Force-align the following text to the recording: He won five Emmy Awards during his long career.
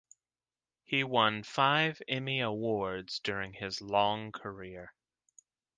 He 0.83 1.03
won 1.03 1.43
five 1.43 2.01
Emmy 2.07 2.39
Awards 2.41 3.19
during 3.19 3.53
his 3.53 3.83
long 3.83 4.31
career. 4.31 4.95